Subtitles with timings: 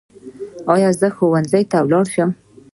[0.73, 2.29] ایا زه ښوونځي ته لاړ شم؟